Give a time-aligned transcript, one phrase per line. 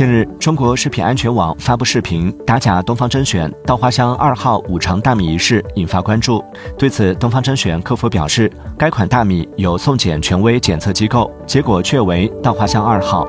[0.00, 6.42] 近日，中国食品安全网发布视频打假东方甄选稻花香二号五常大米一事引发关注。
[6.78, 13.28] 对此，东方甄选客服表示，该款大米有送检权威检测机构，结果确为稻花香二号。